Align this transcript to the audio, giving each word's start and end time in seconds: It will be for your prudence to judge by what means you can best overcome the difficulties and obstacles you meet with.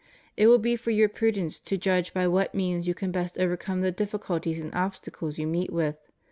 It 0.35 0.47
will 0.47 0.57
be 0.57 0.75
for 0.77 0.89
your 0.89 1.09
prudence 1.09 1.59
to 1.59 1.77
judge 1.77 2.11
by 2.11 2.27
what 2.27 2.55
means 2.55 2.87
you 2.87 2.95
can 2.95 3.11
best 3.11 3.37
overcome 3.37 3.81
the 3.81 3.91
difficulties 3.91 4.59
and 4.59 4.73
obstacles 4.73 5.37
you 5.37 5.45
meet 5.45 5.71
with. 5.71 5.97